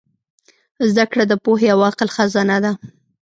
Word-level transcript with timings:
زدهکړه 0.89 1.23
د 1.27 1.33
پوهې 1.43 1.67
او 1.73 1.79
عقل 1.89 2.07
خزانه 2.15 2.57
ده. 2.63 2.71